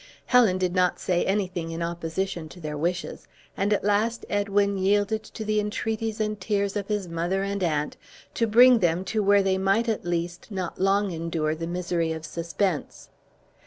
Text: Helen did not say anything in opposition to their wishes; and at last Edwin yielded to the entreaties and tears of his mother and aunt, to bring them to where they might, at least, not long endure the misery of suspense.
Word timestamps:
Helen 0.25 0.57
did 0.57 0.73
not 0.73 0.99
say 0.99 1.23
anything 1.25 1.69
in 1.69 1.83
opposition 1.83 2.49
to 2.49 2.59
their 2.59 2.75
wishes; 2.75 3.27
and 3.55 3.71
at 3.71 3.83
last 3.83 4.25
Edwin 4.31 4.79
yielded 4.79 5.21
to 5.25 5.45
the 5.45 5.59
entreaties 5.59 6.19
and 6.19 6.41
tears 6.41 6.75
of 6.75 6.87
his 6.87 7.07
mother 7.07 7.43
and 7.43 7.61
aunt, 7.63 7.97
to 8.33 8.47
bring 8.47 8.79
them 8.79 9.05
to 9.05 9.21
where 9.21 9.43
they 9.43 9.59
might, 9.59 9.87
at 9.87 10.03
least, 10.03 10.49
not 10.49 10.81
long 10.81 11.11
endure 11.11 11.53
the 11.53 11.67
misery 11.67 12.11
of 12.13 12.25
suspense. 12.25 13.09